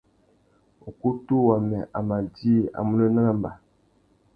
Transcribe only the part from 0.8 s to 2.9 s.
Ukutu wamê a má djï a